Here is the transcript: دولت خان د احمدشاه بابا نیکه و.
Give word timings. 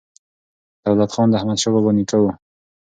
دولت 0.85 1.09
خان 1.15 1.27
د 1.29 1.33
احمدشاه 1.39 1.73
بابا 1.73 1.91
نیکه 1.97 2.17
و. 2.21 2.25